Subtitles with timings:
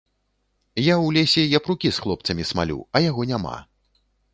[0.83, 3.57] Я ў лесе япрукі з хлопцамі смалю, а яго няма.